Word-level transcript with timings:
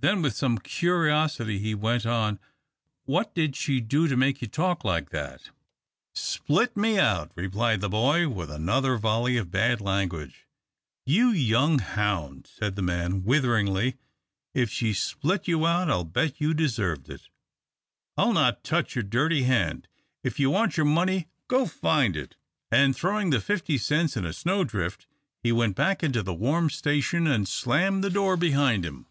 Then 0.00 0.22
with 0.22 0.36
some 0.36 0.58
curiosity 0.58 1.58
he 1.58 1.74
went 1.74 2.06
on, 2.06 2.38
"What 3.04 3.34
did 3.34 3.56
she 3.56 3.80
do 3.80 4.06
to 4.06 4.16
make 4.16 4.40
you 4.40 4.46
talk 4.46 4.84
like 4.84 5.10
that?" 5.10 5.50
"Spilt 6.14 6.76
me 6.76 7.00
out," 7.00 7.32
replied 7.34 7.80
the 7.80 7.88
boy, 7.88 8.28
with 8.28 8.48
another 8.48 8.96
volley 8.96 9.36
of 9.36 9.50
bad 9.50 9.80
language. 9.80 10.46
"You 11.04 11.30
young 11.30 11.80
hound," 11.80 12.46
said 12.46 12.76
the 12.76 12.80
man, 12.82 13.24
witheringly, 13.24 13.96
"if 14.54 14.70
she 14.70 14.92
spilt 14.94 15.48
you 15.48 15.66
out, 15.66 15.90
I'll 15.90 16.04
bet 16.04 16.40
you 16.40 16.54
deserved 16.54 17.10
it. 17.10 17.28
I'll 18.16 18.32
not 18.32 18.62
touch 18.62 18.94
your 18.94 19.02
dirty 19.02 19.42
hand. 19.42 19.88
If 20.22 20.38
you 20.38 20.48
want 20.48 20.76
your 20.76 20.86
money, 20.86 21.26
go 21.48 21.66
find 21.66 22.16
it," 22.16 22.36
and 22.70 22.94
throwing 22.94 23.30
the 23.30 23.40
fifty 23.40 23.76
cents 23.76 24.16
in 24.16 24.24
a 24.24 24.32
snow 24.32 24.62
drift, 24.62 25.08
he 25.42 25.50
went 25.50 25.74
back 25.74 26.04
into 26.04 26.22
the 26.22 26.32
warm 26.34 26.70
station 26.70 27.26
and 27.26 27.48
slammed 27.48 28.04
the 28.04 28.10
door 28.10 28.36
behind 28.36 28.86
him. 28.86 29.06